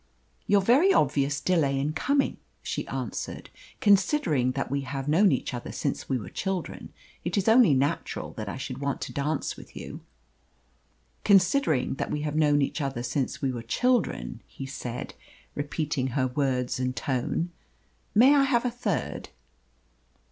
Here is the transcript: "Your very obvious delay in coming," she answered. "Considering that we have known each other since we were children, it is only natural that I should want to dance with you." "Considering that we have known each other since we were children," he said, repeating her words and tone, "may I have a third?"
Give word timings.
"Your 0.47 0.61
very 0.63 0.91
obvious 0.91 1.39
delay 1.39 1.79
in 1.79 1.93
coming," 1.93 2.37
she 2.63 2.87
answered. 2.87 3.51
"Considering 3.81 4.53
that 4.53 4.71
we 4.71 4.81
have 4.81 5.07
known 5.07 5.31
each 5.31 5.53
other 5.53 5.71
since 5.71 6.09
we 6.09 6.17
were 6.17 6.27
children, 6.31 6.91
it 7.23 7.37
is 7.37 7.47
only 7.47 7.75
natural 7.75 8.31
that 8.33 8.49
I 8.49 8.57
should 8.57 8.79
want 8.79 8.99
to 9.01 9.13
dance 9.13 9.55
with 9.55 9.75
you." 9.75 10.01
"Considering 11.23 11.93
that 11.97 12.09
we 12.09 12.21
have 12.21 12.35
known 12.35 12.63
each 12.63 12.81
other 12.81 13.03
since 13.03 13.43
we 13.43 13.51
were 13.51 13.61
children," 13.61 14.41
he 14.47 14.65
said, 14.65 15.13
repeating 15.53 16.07
her 16.07 16.25
words 16.25 16.79
and 16.79 16.95
tone, 16.95 17.51
"may 18.15 18.33
I 18.33 18.41
have 18.45 18.65
a 18.65 18.71
third?" 18.71 19.29